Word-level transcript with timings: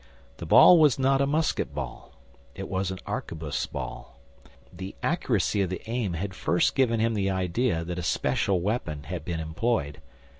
The 0.37 0.47
ball 0.47 0.79
was 0.79 0.97
not 0.97 1.21
a 1.21 1.27
musket 1.27 1.75
ball—it 1.75 2.67
was 2.67 2.89
an 2.89 2.97
arquebus 3.05 3.67
ball. 3.67 4.17
The 4.73 4.95
accuracy 5.03 5.61
of 5.61 5.69
the 5.69 5.83
aim 5.85 6.13
had 6.13 6.33
first 6.33 6.73
given 6.73 6.99
him 6.99 7.13
the 7.13 7.29
idea 7.29 7.83
that 7.83 7.99
a 7.99 8.01
special 8.01 8.61
weapon 8.61 9.03
had 9.03 9.23
been 9.23 9.39
employed. 9.39 10.01